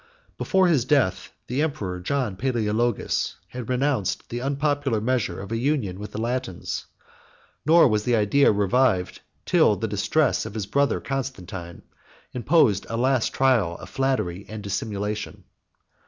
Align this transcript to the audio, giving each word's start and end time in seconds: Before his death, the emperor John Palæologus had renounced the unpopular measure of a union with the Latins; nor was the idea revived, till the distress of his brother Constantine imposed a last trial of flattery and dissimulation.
Before 0.39 0.67
his 0.67 0.83
death, 0.83 1.31
the 1.45 1.61
emperor 1.61 1.99
John 1.99 2.35
Palæologus 2.35 3.35
had 3.49 3.69
renounced 3.69 4.29
the 4.29 4.41
unpopular 4.41 4.99
measure 4.99 5.39
of 5.39 5.51
a 5.51 5.57
union 5.57 5.99
with 5.99 6.11
the 6.11 6.19
Latins; 6.19 6.87
nor 7.67 7.87
was 7.87 8.03
the 8.03 8.15
idea 8.15 8.51
revived, 8.51 9.21
till 9.45 9.75
the 9.75 9.87
distress 9.87 10.43
of 10.43 10.55
his 10.55 10.65
brother 10.65 10.99
Constantine 10.99 11.83
imposed 12.33 12.87
a 12.89 12.97
last 12.97 13.31
trial 13.33 13.77
of 13.77 13.89
flattery 13.89 14.43
and 14.49 14.63
dissimulation. 14.63 15.43